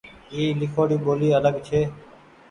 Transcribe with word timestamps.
اي 0.33 0.43
ليکوڙي 0.59 0.97
ٻولي 1.03 1.29
آلگ 1.37 1.55
ڇي۔ 1.67 1.79